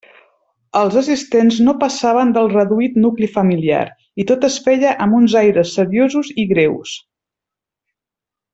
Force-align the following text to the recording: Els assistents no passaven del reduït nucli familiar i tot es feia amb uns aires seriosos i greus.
Els 0.77 0.95
assistents 1.01 1.59
no 1.67 1.75
passaven 1.83 2.31
del 2.37 2.49
reduït 2.53 2.97
nucli 3.03 3.29
familiar 3.35 3.83
i 4.23 4.25
tot 4.33 4.49
es 4.49 4.57
feia 4.69 4.95
amb 5.07 5.19
uns 5.21 5.37
aires 5.43 5.75
seriosos 5.81 6.33
i 6.45 6.47
greus. 6.55 6.97